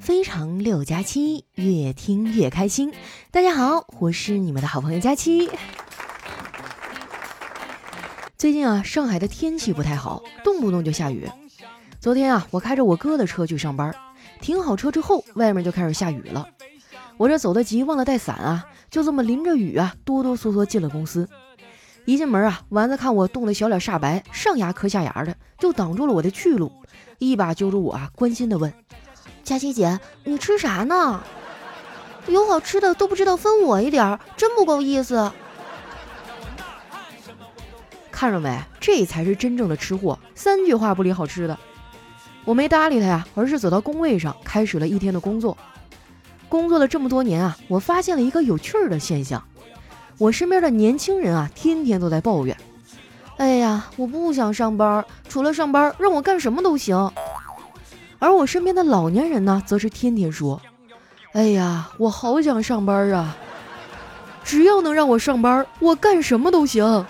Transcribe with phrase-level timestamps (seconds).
[0.00, 2.92] 非常六加七，越听越开心。
[3.30, 5.50] 大家好，我是你们的好朋友佳期。
[8.38, 11.28] 最近啊，上海的天气不太好，动不动就下雨。
[12.00, 13.94] 昨天啊，我开着我哥的车去上班，
[14.40, 16.48] 停好车之后，外面就开始下雨了。
[17.16, 21.28] 我这走得急，忘了带伞啊，就这么淋着雨啊，哆哆嗦嗦进了公司。
[22.08, 26.72] 一进门啊，丸子看我冻得小脸煞白，上牙磕下牙的，就挡住了我的去路，
[27.18, 28.72] 一把揪住我啊，关心的问。
[29.44, 31.22] 佳琪姐，你吃啥呢？
[32.26, 35.30] 有好吃的都不知道分我一点，真不够意思。
[38.10, 41.58] 看着没，这才是真正的吃货，三句话不离好吃的。
[42.46, 45.54] 我没搭理他呀，而是走到工位上，开始了一天的工作。
[46.48, 49.46] 工作了这么多年啊，我发现了一个有趣儿的现象：
[50.18, 52.56] 我身边的年轻人啊，天天都在抱怨
[53.38, 57.10] ：“哎呀，我不想上班，除了上班，让我干什么都行。”
[58.18, 60.60] 而我身边的老年人呢，则是天天说
[61.34, 63.36] ：“哎呀，我好想上班啊！
[64.42, 67.06] 只要能让我上班，我干什么都行。”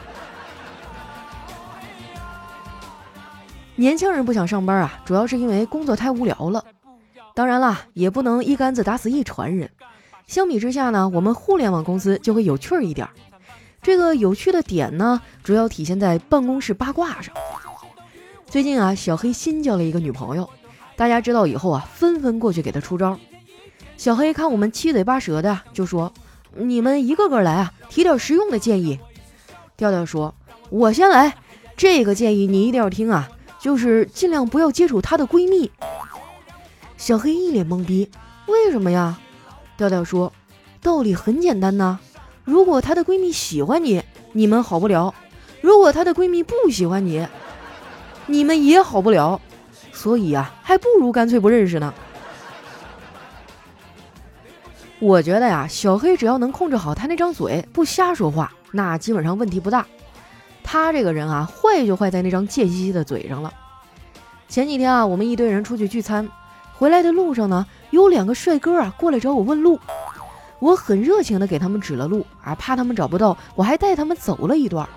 [3.74, 6.62] 年轻人不想上班啊，主要是因为工作太无聊了。
[7.34, 9.70] 当然啦，也不能一竿子打死一船人。
[10.28, 13.08] 相比之下呢，我们互联网公司就会有趣儿一点。
[13.80, 17.34] 这个有趣的点呢，主要体现在办公室八卦上。
[18.46, 20.48] 最近啊，小黑新交了一个女朋友。
[20.96, 23.18] 大家知道以后啊，纷纷过去给他出招。
[23.96, 26.12] 小黑看我们七嘴八舌的，就说
[26.54, 29.00] ：“你们一个个来啊，提点实用的建议。”
[29.78, 30.34] 调调说
[30.68, 31.36] ：“我先来，
[31.74, 35.70] 这个建议你一定要听啊，就是尽量不要接触她的闺蜜。”
[36.98, 38.10] 小黑一脸懵逼
[38.46, 39.18] ：“为什么呀？”
[39.78, 40.32] 调调说
[40.82, 41.98] ：“道理很简单呐，
[42.44, 45.14] 如果她的闺蜜喜欢你，你们好不了；
[45.60, 47.28] 如果她的闺蜜不喜欢你，
[48.26, 49.40] 你们也好不了。”
[49.94, 51.94] 所以啊，还不如干脆不认识呢。
[54.98, 59.86] 我觉得呀，小黑只要能控制好他那张嘴，不瞎说话，那基本上问题不大。
[60.64, 63.54] 他这个人啊，坏就坏在那张贱兮兮的嘴上了。
[64.48, 66.28] 前几天啊，我们一堆人出去聚餐，
[66.78, 69.80] 回来的路上呢，有两个帅哥啊过来找我问路，
[70.60, 74.88] 我很热情的给他们指了路啊，怕他们找不到，我还带他们走了一段。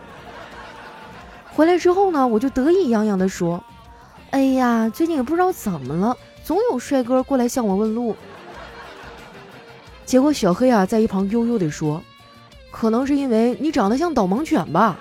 [1.53, 3.61] 回来之后呢，我就得意洋洋的说。
[4.29, 8.15] 哎呀，最近也不知道怎么了，总有帅哥过来向我问路。
[10.05, 12.01] 结果小黑啊在一旁悠悠的说
[12.71, 14.97] ：“可能是因为你长得像导盲犬吧？”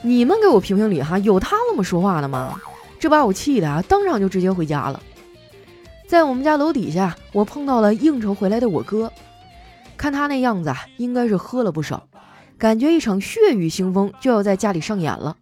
[0.00, 2.58] 你们给我评评理哈，有他那么说话的吗？
[2.98, 5.00] 这把我气的啊，当场就直接回家了。
[6.06, 9.12] 在我们家楼底下，我碰到了应酬回来的我哥，
[9.96, 12.08] 看他那样子啊，应该是喝了不少，
[12.56, 15.36] 感觉一场血雨腥风就要在家里上演了。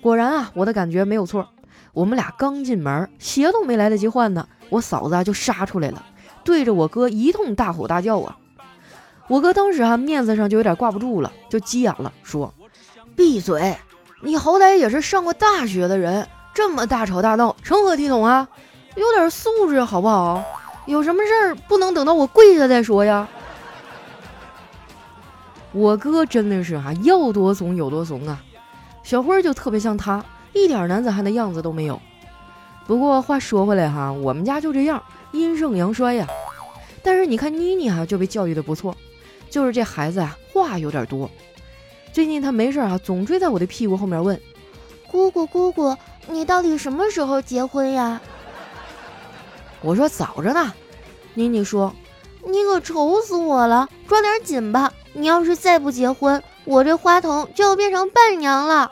[0.00, 1.48] 果然啊，我的感觉没有错。
[1.92, 6.04] 我们俩刚进门，鞋都没来得及换呢，我嫂子啊就杀出来了，
[6.42, 8.36] 对着我哥一通大吼大叫啊！
[9.28, 12.52] 我哥当时啊面子上就有点挂不住了，就急眼了，说
[13.14, 13.76] ：“闭嘴！
[14.22, 18.48] 你好歹也是上过大学的人，这么大吵大闹，成何体统啊？
[18.94, 20.42] 有点素质好不好？
[20.86, 23.28] 有什么事儿不能等到我跪下再说呀？”
[25.72, 28.40] 我哥真的是哈，要多怂有多怂啊！
[29.02, 32.00] 小辉就特别像他，一点男子汉的样子都没有。
[32.86, 36.28] 不过话说回来哈，我们家就这样，阴盛阳衰呀。
[37.02, 38.94] 但是你看妮妮哈就被教育的不错，
[39.50, 41.28] 就是这孩子啊话有点多。
[42.12, 44.40] 最近他没事啊，总追在我的屁股后面问
[45.14, 48.20] ：“姑姑姑姑，你到底什么时候结婚呀？”
[49.80, 50.74] 我说早着呢。
[51.34, 51.94] 妮妮说
[52.44, 54.92] ：“你可愁死我了，抓点紧吧。
[55.12, 58.90] 你要是再不结婚。”我这花童就要变成伴娘了。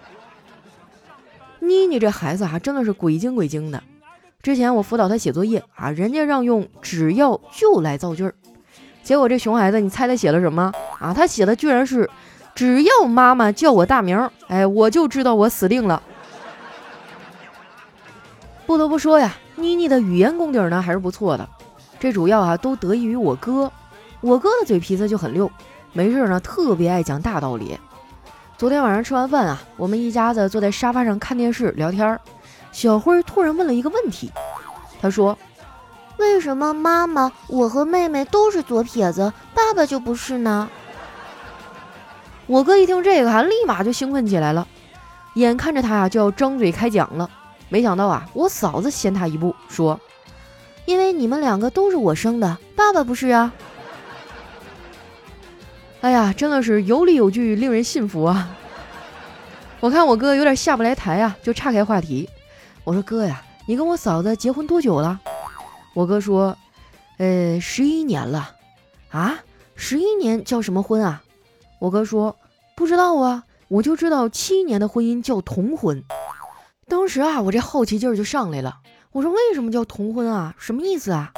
[1.60, 3.82] 妮妮这孩子啊，真的是鬼精鬼精的。
[4.42, 8.34] 之前我辅导他写作业啊，人家让用“只要就”来造句儿，
[9.02, 10.70] 结果这熊孩子，你猜他写了什么
[11.00, 11.14] 啊？
[11.14, 12.10] 他写的居然是
[12.58, 16.02] “只要妈妈叫我大名，哎，我就知道我死定了。”
[18.66, 21.48] 不得不说呀，妮妮的语言功底呢还是不错的。
[22.00, 23.70] 这主要啊都得益于我哥，
[24.20, 25.48] 我哥的嘴皮子就很溜。
[25.92, 27.78] 没事呢，特别爱讲大道理。
[28.56, 32.18] 昨天晚上吃完饭啊，我们一家子坐在沙发上看电视聊天。
[32.72, 34.32] 小辉突然问了一个问题，
[35.00, 35.38] 他说
[36.18, 40.68] ：“为什么妈妈、我和妹妹都是左撇子，爸爸就不是呢？”
[42.48, 44.66] 我哥一听这个，哈，立马就兴奋起来了，
[45.34, 47.30] 眼看着他呀就要张嘴开讲了。
[47.68, 50.00] 没想到啊，我嫂子先他一步说
[50.86, 53.52] ：“因为你们两个都是我生的，爸爸不是啊。
[56.00, 58.56] ”哎呀，真的是有理有据，令人信服啊！
[59.80, 62.26] 我看我哥有点下不来台啊，就岔开话题，
[62.82, 65.20] 我说哥呀，你跟我嫂子结婚多久了？
[65.92, 66.56] 我哥说，
[67.18, 68.52] 呃，十一年了。
[69.10, 69.38] 啊，
[69.74, 71.22] 十一年叫什么婚啊？
[71.78, 72.36] 我哥说
[72.76, 76.02] 不知道啊，我就知道七年的婚姻叫同婚。
[76.88, 78.78] 当时啊，我这好奇劲儿就上来了。
[79.12, 80.54] 我说为什么叫同婚啊？
[80.58, 81.32] 什么意思啊？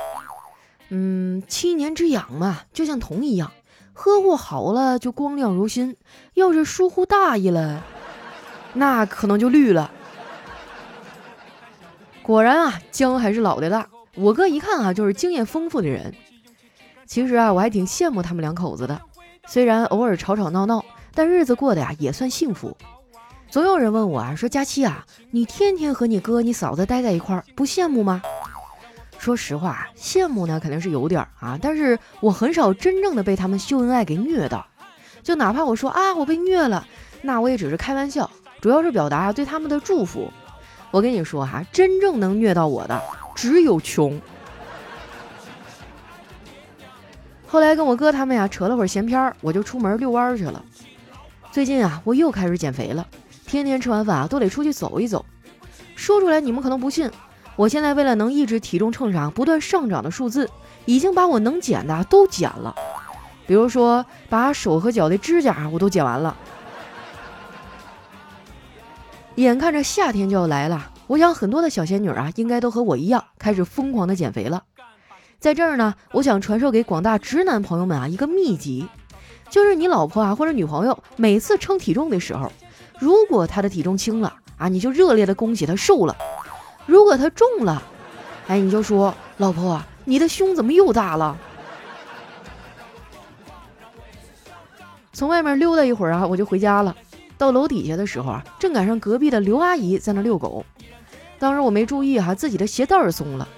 [0.89, 3.53] 嗯，七年之痒嘛，就像铜一样，
[3.93, 5.95] 呵护好了就光亮如新；
[6.35, 7.83] 要是疏忽大意了，
[8.75, 9.91] 那可能就绿了。
[12.23, 13.89] 果然啊，姜还是老的辣。
[14.15, 16.15] 我哥一看啊，就是经验丰富的人。
[17.07, 19.01] 其实啊，我还挺羡慕他们两口子的。
[19.51, 22.77] 虽然偶尔吵吵闹闹，但日子过得呀也算幸福。
[23.51, 28.23] 总有人问我啊，说佳期啊，你天天和你哥、你嫂子待在一块儿，不羡慕吗？
[29.19, 34.65] 说实话，羡慕呢肯定是有点啊，但是我很少真正的被他们秀恩爱给虐到。
[35.25, 36.87] 就哪怕我说啊，我被虐了，
[37.21, 38.31] 那我也只是开玩笑，
[38.61, 40.31] 主要是表达对他们的祝福。
[40.93, 43.03] 我跟你说哈，真正能虐到我的
[43.35, 44.21] 只有穷。
[47.51, 50.65] 后来跟我哥他们呀扯了会儿闲篇儿，我就出门遛弯去了。
[51.51, 53.05] 最近啊，我又开始减肥了。
[53.45, 55.27] 天天吃完饭啊，都得出去走一走。
[55.97, 57.11] 说出来你们可能不信，
[57.57, 60.49] 我现在为了能抑制体重秤上不断上涨的数字，
[60.85, 62.73] 已经把我能减的都减了。
[63.49, 66.37] 比如说，把手和脚的指甲我都剪完了。
[69.35, 74.63] 眼看着夏天就要来了，我想很多的小仙女啊，应该都和我一样，开始疯狂的减肥了。
[75.41, 78.87] 在这儿呢，我想传授给广大直男朋友们啊一个秘籍，
[79.49, 82.53] 就是你老婆啊或者女朋友每次称体重的时候。
[82.99, 86.15] 如果她的体重轻了啊，你就热烈的恭喜她瘦了；
[86.85, 87.83] 如果她重了，
[88.49, 91.39] 哎，你就说老婆，你的胸怎么又大了？
[95.15, 96.95] 从外面溜达一会儿啊，我就回家了。
[97.39, 100.67] 到楼底下的时候啊，正赶上隔壁的刘阿姨在那遛狗。
[101.39, 103.49] 当时我没注意哈，自己的鞋带儿松了。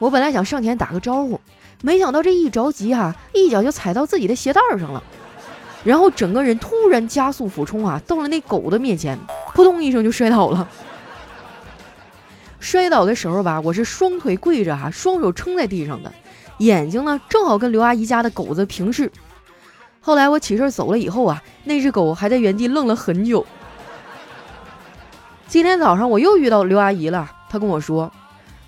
[0.00, 1.40] 我本来想上前打个招呼，
[1.82, 5.00] 没想到这一着急哈，一脚就踩到自己的鞋带上了。
[5.84, 9.18] 然后整个人突然加速俯冲啊，到了那狗的面前，
[9.54, 10.66] 扑通一声就摔倒了。
[12.58, 16.12] 摔倒的时候吧，我是双腿跪着哈，双手撑在地上的，
[16.58, 19.12] 眼睛呢正好跟刘阿姨家的狗子平视。
[20.00, 23.44] 后来我起身走了以后啊，那只狗还在原地愣了很久。
[25.46, 28.12] 今天早上我又遇到刘阿姨了，她跟我说：“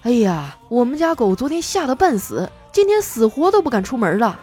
[0.02, 4.38] 哎呀，我们家狗昨天吓得半死，今天死活都不敢出门了。”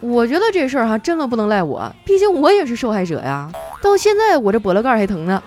[0.00, 3.50] 我觉得这事儿哈，真的不能赖我，毕竟我也是受害者呀。
[3.80, 5.42] 到现在我这脖子盖还疼呢。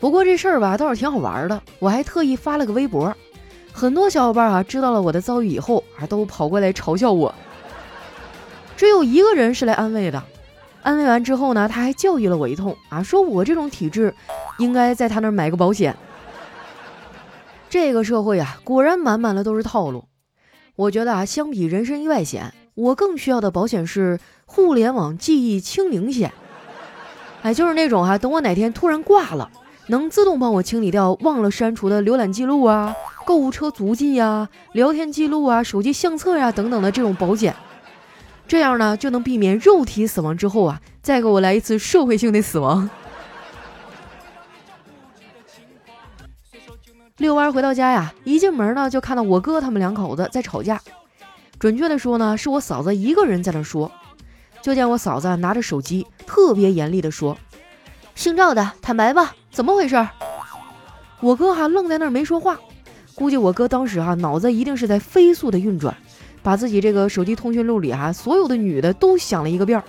[0.00, 1.62] 不过这事儿吧，倒是挺好玩的。
[1.78, 3.14] 我还特意发了个微博，
[3.72, 7.34] 很多小伙伴啊知道了我的遭遇以后啊，都跑过来嘲笑我。
[8.76, 10.22] 只有一个人是来安慰的，
[10.86, 14.14] 安慰完之后呢，他还教育了我一通啊，说我这种体质，
[14.58, 15.96] 应该在他那儿买个保险。
[17.68, 20.04] 这个社会啊，果然满满的都是套路。
[20.76, 26.32] 我觉得啊，相比人身意外险，我更需要的保险是互联网记忆清零险。
[27.42, 29.50] 哎，就是那种哈，等我哪天突然挂了，
[29.88, 32.94] 能自动帮我清理掉忘了删除的浏览记录啊、
[33.24, 37.56] 购物车足迹呀、聊天记录啊、手机相册呀等等的这种保险。
[38.48, 42.88] 这样呢，就能避免肉体死亡之后啊，再给我来一次社会性的死亡。
[47.18, 50.80] 遛弯回到家呀，一进门呢就看到我哥他们两口子在吵架。
[51.58, 53.90] 准确的说呢，是我嫂子一个人在那说。
[54.62, 57.38] 就见我嫂子拿着手机，特别严厉的说
[58.16, 60.08] ：“姓赵的，坦白吧，怎么回事？”
[61.22, 62.58] 我哥哈愣在那儿没说话。
[63.14, 65.96] 估计我哥当时哈脑子一定是在飞速的运转，
[66.46, 69.82] 把自己这个手机通讯录里哈所有的女的都想了一个遍儿。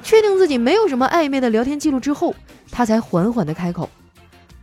[0.00, 2.32] 确定自己没有什么暧昧的聊天记录之后，
[2.70, 3.90] 他才缓缓的开口：“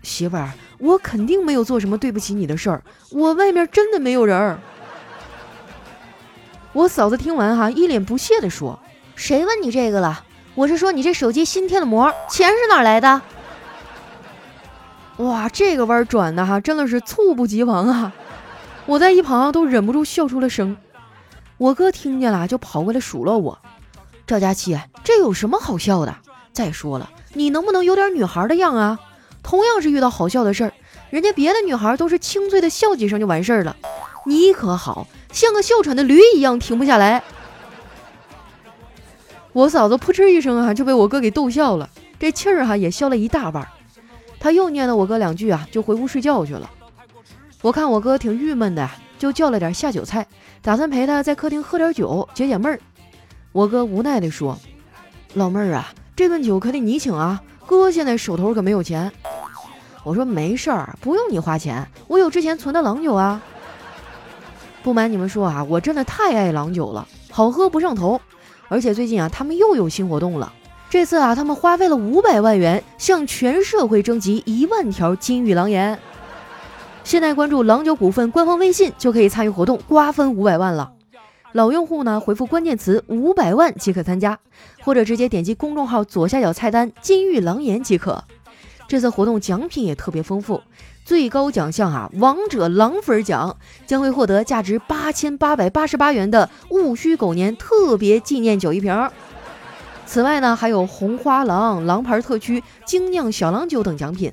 [0.03, 2.81] 媳妇儿。”我肯定没有做什么对不起你的事儿，
[3.11, 4.57] 我外面真的没有人儿。
[6.71, 8.79] 我嫂子听完哈，一脸不屑地说
[9.17, 10.23] ：“谁问你这个了？
[10.55, 13.21] 我是说你这手机新贴的膜，钱是哪来的？”
[15.17, 18.13] 哇，这个弯转的哈，真的是猝不及防啊！
[18.89, 20.75] 我在一旁都忍不住笑出了声。
[21.59, 23.59] 我哥听见了，就跑过来数落我
[24.25, 26.15] ：“赵佳琪，这有什么好笑的？
[26.51, 28.99] 再说了，你能不能有点女孩的样啊？”
[29.43, 30.73] 同样是遇到好笑的事儿，
[31.11, 33.75] 人家别的女孩都是清脆的笑几声就完事儿了，
[34.25, 37.21] 你可好像个哮喘的驴一样停不下来。
[39.53, 43.67] 我嫂子扑哧一声啊就被我哥给逗笑了，这气儿哈也消了一大半。
[44.39, 46.67] 他又念叨我哥两句啊，就回屋睡觉去了。
[47.61, 50.25] 我看我哥挺郁闷的，就叫了点下酒菜，
[50.61, 52.79] 打算陪他在客厅喝点酒解解闷儿。
[53.51, 54.57] 我哥无奈地说
[55.35, 59.11] ：“老妹儿啊，这顿酒可得你请啊。”哥现在手头可没有钱。
[60.05, 63.41] 我说没事儿，不用你花钱，我有之前存的郎酒啊。
[64.81, 68.21] 不瞒你们说啊，我真的太爱郎酒了，好喝不上头。
[68.69, 70.53] 而且最近啊，他们又有新活动了。
[70.89, 75.99] 这次啊，他们花费了五百万元，向全社会征集一万条金玉郎言。
[77.03, 80.91] 现在关注郎酒股份官方微信就可以参与活动，瓜分五百万了。
[81.53, 84.37] 老用户呢，回复关键词五百万即可参加，
[84.83, 88.23] 或者直接点击公众号左下角菜单金玉郎言即可。
[88.87, 90.61] 这次活动奖品也特别丰富，
[91.03, 99.09] 最高奖项啊，王者狼粉奖将会获得价值八千八百八十八元的戊戌狗年特别纪念酒一瓶。
[100.05, 104.31] 此外呢，还有红花郎、狼牌特区、精酿小郎酒等奖品。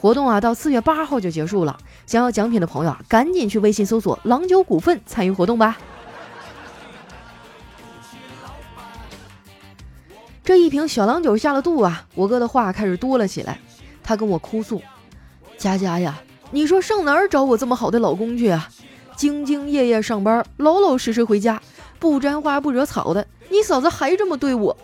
[0.00, 1.76] 活动啊，到四月八号就结束了。
[2.08, 5.76] 想要奖品的朋友啊，赶紧去微信搜索“郎酒股份”参与活动吧。
[10.42, 13.58] 这一瓶小郎酒下了肚啊，我哥的话开始多了起来。
[14.02, 14.80] 他跟我哭诉
[15.58, 16.18] ：“佳佳呀，
[16.50, 18.70] 你说上哪儿找我这么好的老公去啊？
[19.14, 21.60] 兢兢业业上班，老老实实回家。”
[22.00, 24.74] 不沾花不惹草的，你嫂子还这么对我，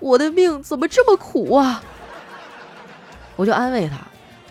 [0.00, 1.82] 我的命怎么这么苦啊？
[3.36, 3.96] 我就安慰他，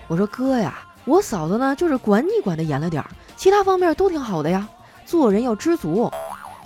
[0.08, 4.68] 我说哥呀，我嫂子呢就是管你管的严了点儿，其他方面都挺好的呀。
[5.06, 6.12] 做人要知足，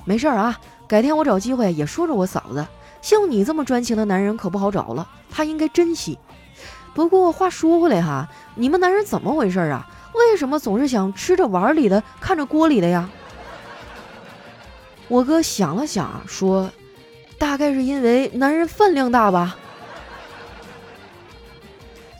[0.05, 2.65] 没事儿啊，改天我找机会也说说我嫂子，
[3.01, 6.17] 像你这么专情的男人可不好找了，她应该珍惜。
[6.93, 9.86] 不过话说回来哈，你们男人怎么回事啊？
[10.15, 13.10] 为什么总是想吃着碗里的，看着锅里的呀？
[15.08, 16.69] 我哥想了想，说
[17.38, 19.58] ：“大概是因为男人饭量大吧。”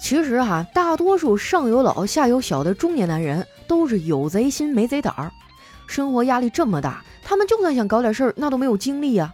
[0.02, 5.32] 其实哈，大多数上有老下有小的中年男人都是有贼心没贼胆儿。
[5.88, 9.32] 生活压力这么大，他们就算想搞点事儿，那都没有精力呀。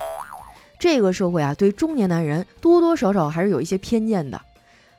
[0.79, 4.41] 这个社会啊，对中年男人多多少少还是有一些偏见的。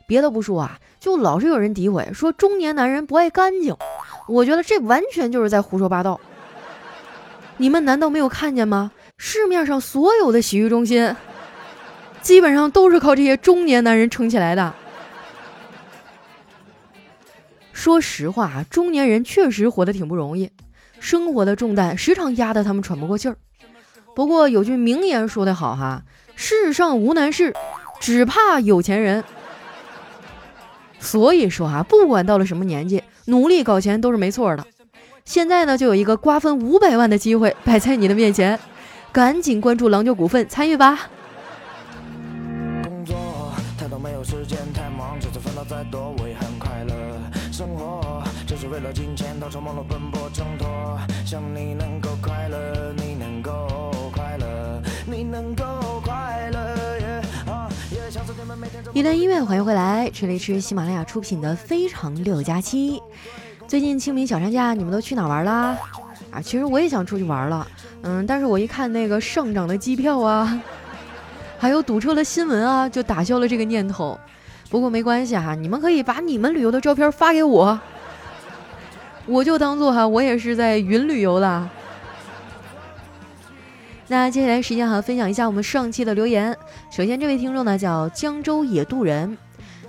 [0.07, 3.77] 别的不说啊，就老是有人诋毁说中年男人不爱干净。
[4.29, 6.21] 我觉得这完全就是在胡说八道。
[7.57, 8.93] 你们难道没有看见吗？
[9.19, 11.15] 市面上所有的洗浴中心，
[12.23, 14.75] 基本上都是靠这些中年男人撑起来的。
[17.87, 20.51] 说实话啊，中年人确实活得挺不容易，
[20.99, 23.37] 生活的重担时常压得他们喘不过气儿。
[24.13, 26.03] 不过有句名言说得好哈
[26.35, 27.55] ：“世上无难事，
[28.01, 29.23] 只怕有钱人。”
[30.99, 34.67] 所以说啊，不管到了什么年纪，努力搞钱都是没错的。
[35.25, 38.59] 现在呢，就有一个瓜分五百万的机会摆在你的面前，
[39.13, 41.09] 赶紧关注郎酒股份参与吧。
[48.77, 50.69] 为了金钱到处忙碌奔波挣脱。
[51.25, 55.65] 想你能够快乐，你能够快乐，你能够
[56.05, 56.61] 快乐
[58.93, 62.99] 一段音乐，欢迎回来，这里是喜马拉雅出品的《非常六加七》。
[63.67, 65.75] 最近清明小长假，你们都去哪玩啦？
[66.31, 67.67] 啊，其实我也想出去玩了，
[68.03, 70.61] 嗯，但是我一看那个上涨的机票啊，
[71.57, 74.21] 还有堵车的新闻啊，就打消了这个念头。
[74.69, 77.81] 不过没关系哈，你们可以把你们旅游的照片发给我，
[79.27, 81.69] 我就当做哈，我也是在云旅游的。
[84.09, 86.57] 那接下来时间哈，分享一下我们上期的留言。
[86.91, 89.37] 首先这位听众呢叫江州野渡人。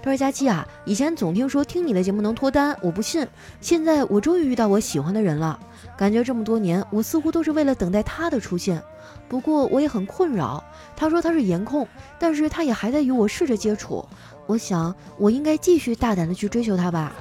[0.01, 3.27] 他说：“佳期啊，以前总听说听你的节目能脱单，我不信。
[3.59, 5.59] 现在我终于遇到我喜欢的人了，
[5.97, 8.81] 感觉这么多年我似乎都是为了等待他的出现。
[9.27, 10.63] 不过我也很困扰。
[10.95, 11.85] 他说他是颜控，
[12.17, 14.03] 但是他也还在与我试着接触。
[14.45, 17.13] 我想我应该继续大胆的去追求他吧。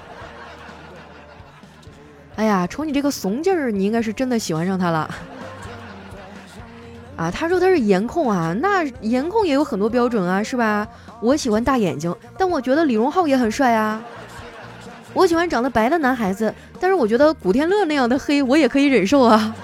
[2.37, 5.15] 哎呀，瞅你这个怂劲儿，你应该是真的喜欢上他了。
[7.17, 10.87] 啊，他说他是颜控啊，那颜控也有很多标准啊，是吧？”
[11.23, 14.03] 我喜欢大眼睛，但我觉得李荣浩也很帅啊。
[15.15, 19.57] 我喜欢长得白的男孩子，但是我觉得古天乐那样的黑我也可以忍受啊。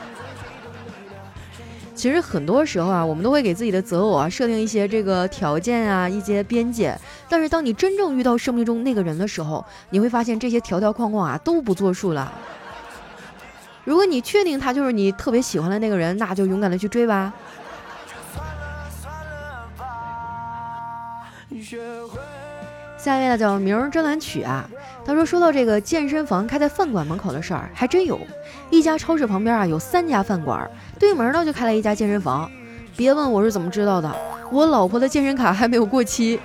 [1.95, 6.99] 其实很多时候啊，我们都会给自己的择偶啊设定一些这个条件啊，一些边界。
[7.29, 12.33] 但是当你真正遇到生命中那个人的时候，你会发现这些条条框框啊都不作数了。
[13.85, 17.33] 如果你确定他就是你特别喜欢的那个人，那就勇敢的去追吧。
[22.97, 24.65] 下一位呢叫明儿专栏曲啊，
[25.05, 28.21] 他说说到这个健身房开在饭馆门口的事儿，还真有
[28.71, 30.71] 一家超市旁边啊有三家饭馆，
[31.01, 32.49] 对门呢就开了一家健身房。
[32.97, 34.15] 别问我是怎么知道的，
[34.53, 36.39] 我老婆的健身卡还没有过期，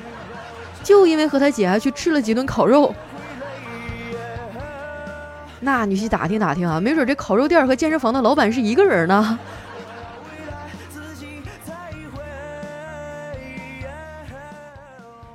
[0.84, 2.96] 就因为和他姐啊去吃了几顿烤肉。
[5.60, 9.40] 那你去打听打听啊，没准这烤肉店和健身房的老板是一个人呢。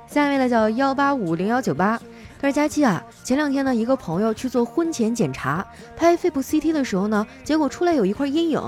[0.07, 1.99] 下一位呢叫幺八五零幺九八，
[2.39, 5.65] 他说佳期啊，前两天呢一个朋友去做婚前检查，
[5.97, 8.61] 拍肺部 CT 的时候呢，结果出来有一块阴影，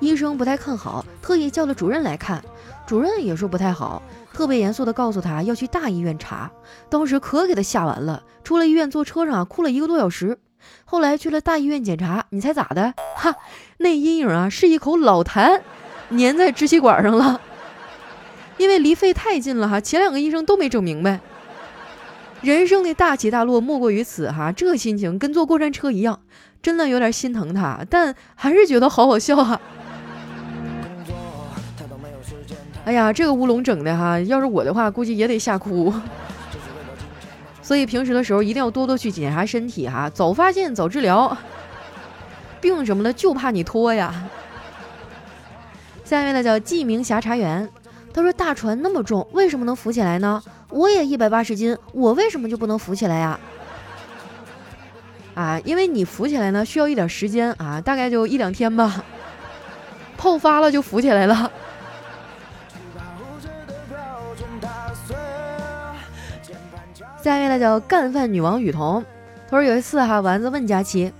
[0.00, 2.42] 医生不太看好，特意叫了主任来看，
[2.86, 4.02] 主任也说不太好，
[4.34, 6.50] 特别严肃的告诉他要去大医院查，
[6.88, 10.36] 当时可给他吓完了，出了医院坐车上哭了一个多小时。
[10.84, 12.94] 后来去了大医院检查，你猜咋的？
[13.16, 13.34] 哈，
[13.78, 15.60] 那阴影啊是一口老痰，
[16.10, 17.40] 粘在支气管上了。
[18.58, 21.20] 因为离肺太近了哈，前两个医生都没整明白。
[22.42, 26.20] 人生的大起大落莫过于此哈，这心情跟坐过山车一样，
[26.62, 29.60] 真的有点心疼他，但还是觉得好好笑哈。
[32.84, 35.92] 哎呀，这个乌龙整的哈，要是我的话，估计也得吓哭。
[37.70, 41.38] 所以平时的时候一定要多多去检查身体哈，早发现早治疗。
[42.60, 44.12] 病什么的就怕你拖呀。
[46.04, 47.70] 下面呢叫记名侠茶园，
[48.12, 50.42] 他说大船那么重，为什么能浮起来呢？
[50.70, 53.38] 我也一百八十斤，我为什么就不能浮起来呀？
[55.36, 59.04] 啊，因为你浮起来呢需要一点时间啊，大概就一两天吧。
[60.16, 61.48] 泡发了就浮起来了。
[67.22, 69.04] 下面呢叫干饭女王雨桐，
[69.48, 71.12] 她说有一次哈，丸子问佳琪：“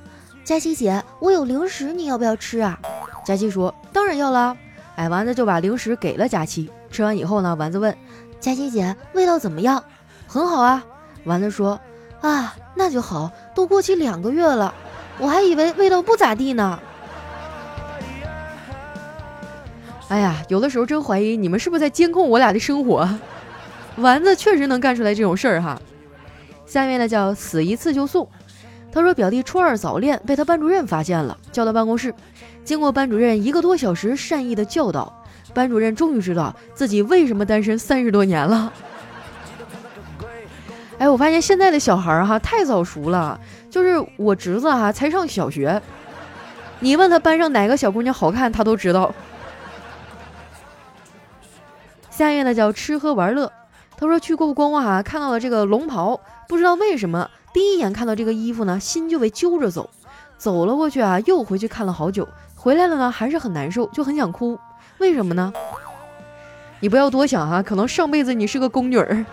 [0.42, 2.78] 佳琪姐，我有零食，你要不要吃啊？”
[3.22, 4.56] 佳琪说：“当然要了。”
[4.96, 6.70] 哎，丸子就把零食给了佳琪。
[6.90, 7.94] 吃完以后呢，丸子问
[8.40, 9.84] ：“佳琪姐，味道怎么样
[10.26, 10.82] ？”“很好啊。”
[11.24, 11.78] 丸子说
[12.22, 14.72] ：“啊，那就好，都过期两个月了，
[15.18, 16.80] 我还以为味道不咋地呢。”
[20.08, 23.06] 哎呀，有的时候真怀疑你们是不是在监控我俩的生活。
[23.96, 25.80] 丸子确实能干出来这种事儿哈。
[26.70, 28.28] 下面呢叫死一次就送。
[28.92, 32.14] 他说表弟初二早恋被他班主任发现了，叫到办公室。
[32.62, 35.12] 经过班主任一个多小时善意的教导，
[35.52, 38.72] 班主任终于知道自己为什么单身三十多年了。
[40.98, 43.40] 哎，我发现现在的小孩儿哈太早熟了。
[43.68, 45.82] 就是我侄子哈才上小学，
[46.78, 49.12] 你问他班上哪个小姑娘好看，他都知道。
[52.10, 53.50] 下面呢叫吃喝玩乐。
[54.00, 56.18] 他说去故宫啊，看到了这个龙袍。
[56.48, 59.90] 不知道为什么，第一眼看到这个衣服呢，心就被揪着走，
[60.38, 64.58] 走了过去啊，又回去看了好久，回来了呢，还是很难受，就很想哭。
[64.96, 65.52] 为什么呢？
[66.80, 69.26] 你不要多想哈，可能上辈子你是个宫女儿，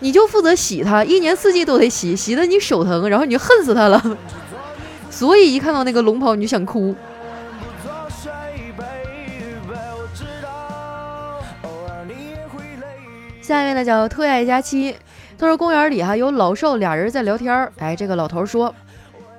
[0.00, 4.18] 你就负责洗它，一年四季都得洗，洗的你手疼，然后你就恨死它了，
[5.10, 6.92] 所以一看到那个龙袍你就想哭。
[13.48, 14.94] 下一位呢叫特爱佳期。
[15.38, 17.72] 他说：“公园里哈有老少俩人在聊天儿。
[17.78, 18.74] 哎，这个老头说，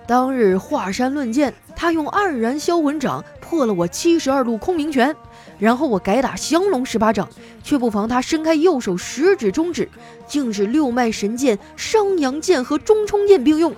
[0.07, 5.15] 当日华山论剑，他用黯然销魂掌破了我七十二路空明拳，
[5.59, 7.29] 然后我改打降龙十八掌，
[7.61, 9.87] 却不防他伸开右手食指中指，
[10.25, 13.75] 竟是六脉神剑商阳剑和中冲剑并用，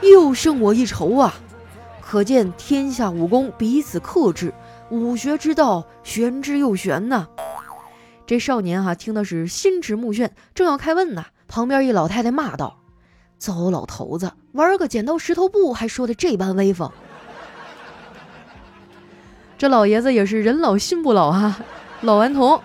[0.00, 1.34] 又胜我一筹啊！
[2.00, 4.54] 可见天下武功彼此克制，
[4.90, 7.26] 武学之道玄之又玄呐。”
[8.30, 12.76] 这少年哈听的是心驰目眩，正要开问呢，旁边一老太太骂道
[13.38, 16.92] ：“糟老头子，玩个剪刀石头布还说的这般威风。”
[19.58, 21.56] 这老爷子也是人老心不老哈，
[22.02, 22.62] 老顽童。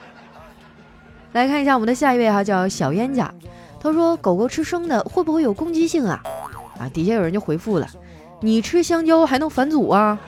[1.31, 3.33] 来看一下我们的下一位哈，叫小冤家，
[3.79, 6.21] 他说：“狗狗吃生的会不会有攻击性啊？”
[6.77, 7.87] 啊，底下有人就回复了
[8.39, 10.19] ：“你吃香蕉还能返祖啊？”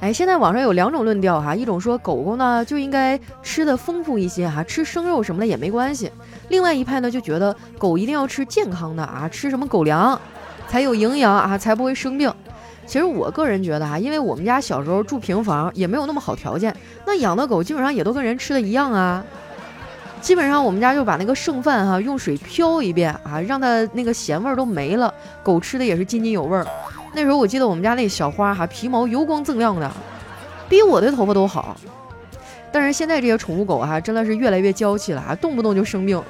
[0.00, 6.10] 哎，现在网上有两种论调哈，一种说狗狗呢就应该吃的丰富一些哈，吃生肉什么的也没关系。
[6.48, 10.20] 另外一派呢就觉得狗一定要吃健康的啊，吃什么狗粮
[10.68, 12.32] 才有营养啊，才不会生病。
[12.86, 19.24] 其实我个人觉得哈，因为我们家小时候住平房，也没有那么好条件，那养的狗基本上也都跟人吃的一样啊。
[20.20, 26.66] 基本上我们家就把那个剩饭哈用水漂一遍啊，让它那个咸味儿都没了，狗吃的也是津津有味儿。
[27.16, 29.90] 那时候我记得我们家那小花哈皮毛油光锃亮的，
[30.68, 31.74] 比我的头发都好。
[32.70, 36.22] 但是现在这些宠物狗哈真的是越来越娇气了啊，动不动就生病，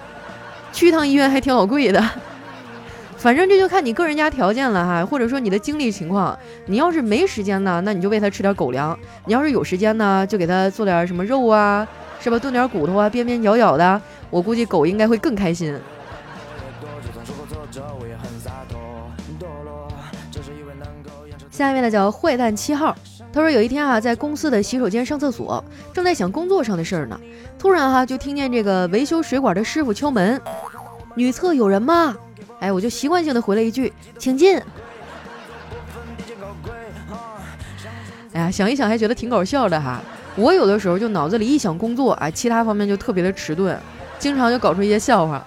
[0.72, 2.00] 去一趟医院还挺老贵的。
[3.16, 6.38] 反正这就看你个人家条件了哈，或者说你的精力情况。
[6.66, 11.84] 你要是没时间呢，那你就喂它吃点狗粮；你要是有时间呢，就给它做点什么肉啊，
[12.20, 12.38] 是吧？
[12.38, 14.00] 炖点骨头啊，边边角角的。
[14.30, 15.76] 我估计狗应该会更开心。
[21.56, 22.94] 下面呢叫坏蛋七号，
[23.32, 27.18] 他说有一天啊，在公司的洗手间上厕所，正在想工作上的事儿呢，
[27.58, 30.38] 突然哈就听见这个维修水管的师傅敲门，
[31.14, 32.14] 女厕有人吗？
[32.60, 34.60] 哎，我就习惯性的回了一句，请进。
[38.34, 40.02] 哎呀，想一想还觉得挺搞笑的哈，
[40.36, 43.74] 我有的时候就脑子里一想工作，哎，其他方面就特别的迟钝，
[44.18, 45.42] 经常就搞出一些笑话。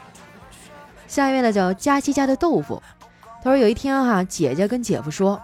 [1.07, 2.81] 下一位呢叫佳琪家的豆腐，
[3.43, 5.39] 他说有一天哈，姐姐跟姐夫说，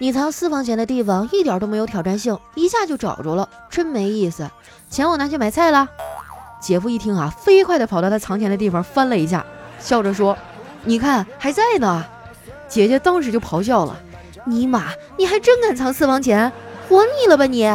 [0.00, 4.48] 你藏私房钱的地方一点都没有挑战性，一下就找着了，真没意思。
[4.88, 5.88] 钱我拿去买菜了。
[6.60, 9.44] 姐夫一听啊，飞快的跑到他藏钱的地方翻了一下，
[9.80, 10.38] 笑着说
[10.84, 12.04] ：“你看还在呢。”
[12.68, 13.96] 姐姐当时就咆哮了
[14.46, 14.84] ：“尼玛，
[15.16, 16.52] 你还真敢藏私房钱，
[16.88, 17.68] 活腻了吧你！”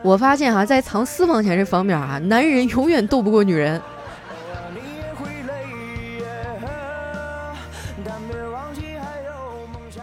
[0.00, 3.80] 我发现哈，在藏私房钱这方面啊，男人永远斗不过女人。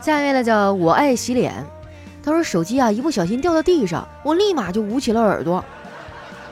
[0.02, 1.54] 下一位呢，叫我爱洗脸。
[2.24, 5.64] 他说手机啊，一不小心掉到地上，我立马就捂起了耳朵，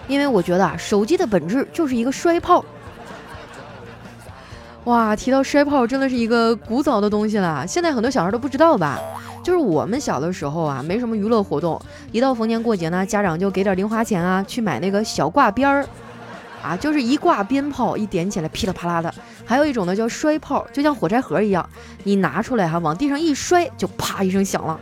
[0.08, 2.64] 因为我觉得啊，手机的本质就是一个摔炮。
[4.86, 9.00] 哇，提到摔炮，真的是一个古早的东西了，现在很多小孩都不知道吧？
[9.44, 11.80] 就是我们小的时候啊，没什么娱乐活动，
[12.12, 15.86] 一到逢年过节呢，家长就给点零花钱啊，去买那个小挂鞭儿，
[16.64, 19.14] 啊，就是一挂鞭炮，一点起来噼里啪啦的。
[19.50, 21.68] 还有一种呢叫摔炮，就像火柴盒一样，
[22.04, 24.80] 你拿出来哈，往地上一摔，就啪一声响了。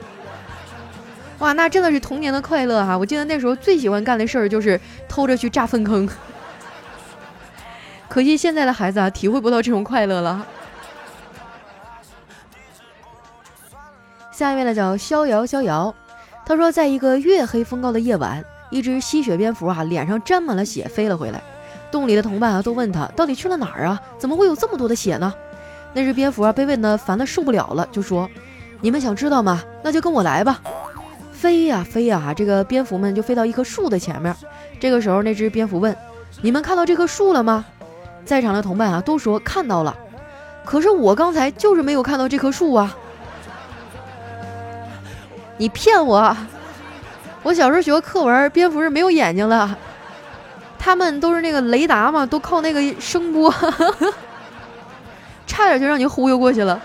[1.40, 2.98] 哇，那真的是童年的快乐哈！
[2.98, 4.78] 我记得那时候最喜欢干的事儿就是
[5.08, 6.06] 偷着去炸粪坑，
[8.10, 10.46] 可惜现在的孩子啊，体会不到这种快乐了。
[14.34, 15.96] 下一位呢叫逍遥逍遥，
[16.46, 21.42] 他说，在一个月黑风高的夜晚，一只吸血蝙蝠啊，脸上沾满了血，飞了回来。
[21.92, 24.02] 洞里的同伴啊，都问他到底去了哪儿啊？
[24.18, 25.34] 怎么会有这么多的血呢？
[25.94, 28.30] 那只蝙蝠啊，被问的烦的受不了了，就说
[28.82, 29.62] ：“你们想知道吗？
[29.84, 30.62] 那就跟我来吧。”
[31.32, 34.36] 飞呀飞呀，这个蝙蝠们就飞到一棵树的前面。
[34.80, 35.96] 这个时候，那只蝙蝠问
[36.42, 37.66] ：“你们看到这棵树了吗？”
[38.26, 39.96] 在场的同伴啊，都说看到了。
[40.66, 42.96] 可是我刚才就是没有看到这棵树啊。
[45.58, 46.36] 你骗我！
[47.44, 49.70] 我小时候学过课文，蝙蝠是没有眼睛的，
[50.88, 53.54] 他们都是那个雷达嘛，都靠那个声波，
[55.46, 56.82] 差点就让你忽悠过去了。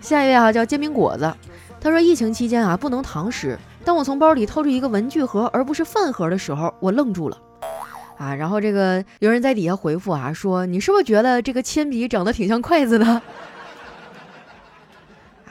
[0.00, 1.32] 下一位啊，叫煎饼果子，
[1.80, 7.38] 他说疫情期间啊不能堂食，当我从包里掏出一个文具盒而不是饭盒的时候，我愣住了，
[8.18, 13.22] 啊，然后这个有人在底下回复啊说，你是不是觉得这个铅笔长得挺像筷子的？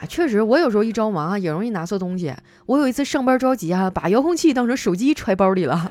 [0.06, 2.34] 确实，我有时候一着忙啊，也容易拿错东西。
[2.66, 5.90] 我有一次上班着急啊，把遥控器当成手机揣包里了。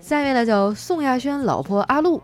[0.00, 2.20] 下一位呢，叫宋亚轩老婆阿露，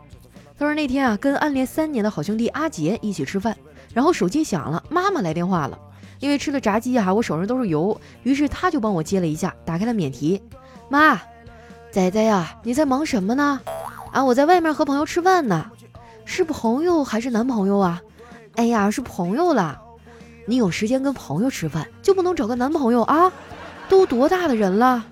[0.58, 3.56] 他说那天啊，跟暗恋三年的好兄弟阿杰一起吃饭，
[3.94, 5.78] 然后手机响了，妈妈来电话了。
[6.20, 10.42] 因为吃的炸鸡啊，我手上都是油，于是他就帮我接了一下，打开了免提。
[10.88, 11.20] 妈，
[11.90, 13.60] 仔仔呀，你在忙什么呢？
[14.12, 15.70] 啊，我在外面和朋友吃饭呢，
[16.24, 18.02] 是朋友还是男朋友啊？
[18.58, 19.80] 哎呀，是朋友啦，
[20.44, 23.30] 你有时间跟朋友吃饭，就不能找个男朋友啊？
[23.88, 25.04] 都多大的人了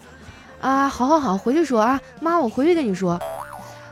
[0.61, 0.89] 啊？
[0.89, 3.21] 好好好，回去说啊，妈，我回去跟你说。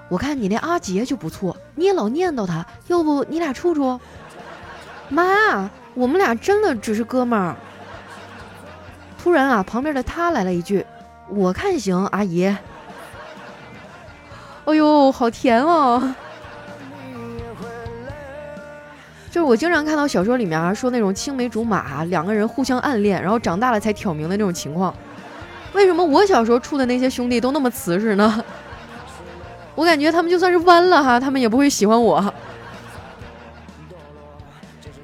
[0.09, 4.01] 我看你那阿杰就不错，你也老念叨他，要不你俩处处？
[5.09, 7.55] 妈，我们俩真的只是哥们儿。
[9.23, 10.85] 突然啊，旁边的他来了一句
[11.31, 12.45] ：“我看行，阿姨。
[14.67, 16.13] ”哎呦，好甜哦！
[19.35, 24.95] 就是我经常看到小说里面啊说那种青梅竹马，两个人互相暗恋，然后长大了才挑明的那种情况。
[25.73, 28.45] 为什么我小时候处的那些兄弟都那么瓷实呢？
[29.75, 32.33] 我感觉他们就算是弯了哈，他们也不会喜欢我。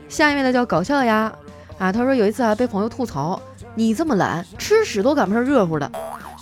[0.09, 1.33] 下一位呢叫搞笑呀
[1.77, 3.43] 啊，他说有一次啊被朋友吐槽，
[3.75, 5.91] 你这么懒，吃屎都赶不上热乎的。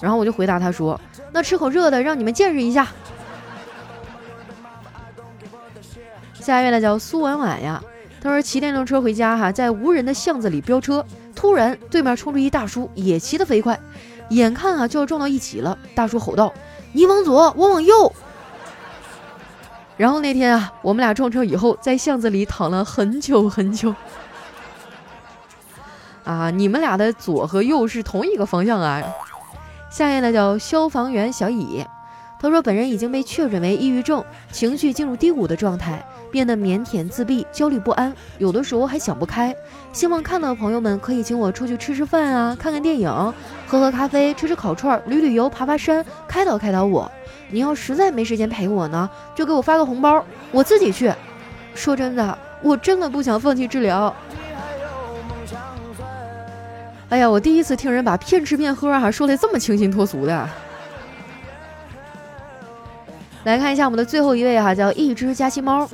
[0.02, 1.00] 然后我就回答他说，
[1.32, 2.86] 那吃口热的让你们见识一下。
[6.48, 7.78] 下一位呢叫苏婉婉呀，
[8.22, 13.78] 他说骑电动车回家哈，在无人的巷子里飙车，突然对面冲出一大叔，也骑得飞快，
[14.30, 15.76] 眼看啊就要撞到一起了。
[15.94, 16.50] 大叔吼道
[16.92, 18.10] ：“你往左，我往右。”
[19.98, 23.94] 然后那天啊，我们俩撞车以后，在巷子里躺了很久很久。
[26.24, 29.02] 啊，你们俩的左和右是同一个方向啊。
[29.90, 31.84] 下一位呢叫消防员小乙，
[32.40, 36.02] 他说本人已经被确诊为抑郁症，情绪进入低谷的状态。
[36.30, 39.54] 变得腼腆自闭，焦虑不安，有的时候还想不开。
[39.92, 43.10] 希望看到的朋友们可以请我出去吃吃饭啊，看看电影，
[43.66, 47.10] 喝喝咖啡，吃吃烤串，旅旅游，爬爬山，开导开导我。
[47.50, 51.12] 你要实在没时间陪我呢，就给我发个红包，我自己去。
[51.74, 54.14] 说真的，我真的不想放弃治疗。
[57.08, 60.48] 哎呀，我第一次听人把骗吃骗喝啊说的这么清新脱俗的。
[63.44, 65.88] 来看一下我们的最后一位哈，叫一只加西猫。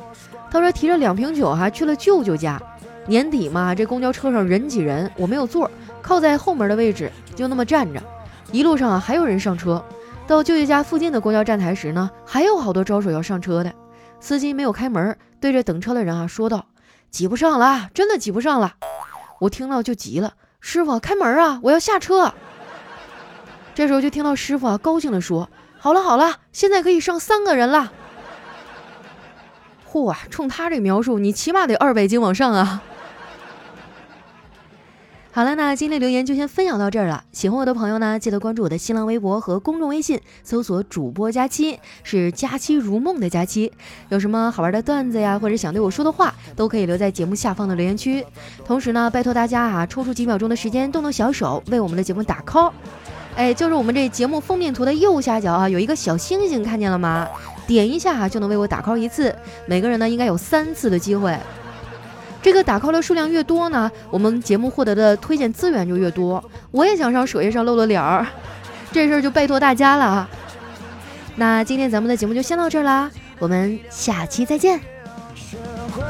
[0.54, 2.62] 他说提着两瓶酒哈去了舅舅家，
[3.08, 5.68] 年底嘛，这公交车上人挤人，我没有座，
[6.00, 8.00] 靠在后门的位置，就那么站着。
[8.52, 9.84] 一路上啊，还有人上车。
[10.28, 13.72] 到舅舅家附近的公交站台时呢，还有好多招手要上车的。
[14.20, 16.66] 司机没有开门，对着等车的人啊说道
[17.10, 18.74] ：“挤不上了，真的挤不上了。”
[19.40, 22.32] 我听到就急了：“师傅，开门啊，我要下车。”
[23.74, 27.92] 这时候就听到师傅啊高兴地说：“好了好了，现在可以上三个人了。”
[29.94, 30.18] 嚯啊！
[30.28, 32.82] 冲他这描述，你起码得二百斤往上啊！
[35.30, 37.22] 好了，那今天留言就先分享到这儿了。
[37.30, 43.72] 喜欢我的朋友呢，记得关注我的新浪微博和公众微信，搜索“主播佳期”，是“佳期如梦”的佳期。
[44.08, 48.26] 有什么好玩的段子呀，或者想对我说的话，都可以留在节目下方的留言区。
[48.64, 52.72] 同时呢，拜托大家啊，抽出几秒钟的时间，动动小手，为我们的节目打 call。
[53.36, 57.28] 哎，就是我们这节目封面图的右下角啊，有一个小星星，看见了吗？
[57.66, 59.34] 点一下就能为我打 call 一次。
[59.66, 61.36] 每个人呢，应该有三次的机会。
[62.42, 66.42] 这个打 call 的数量越多呢，我们节目获得的推荐资源就越多。
[66.70, 68.26] 我也想上首页上露露脸儿，
[68.92, 70.28] 这事儿就拜托大家了。
[71.36, 74.78] 那今天咱们的节目就先到这儿啦，我们下期再见。
[75.34, 75.56] 学
[75.96, 76.02] 会